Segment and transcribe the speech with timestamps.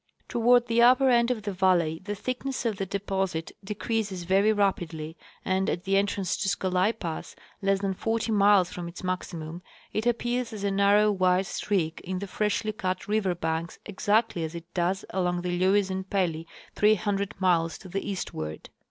[0.27, 4.51] Toward the upper end of the valley the thickness of the de posit decreases very
[4.51, 9.61] rapidly, and at the entrance to Scolai pass, less than forty miles from its maximum,
[9.93, 14.55] it appears as a narrow white streak in the freshly cut river banks, exactly as
[14.55, 18.71] it does along the Lewes and Pell}^, 300 miles to the eastward.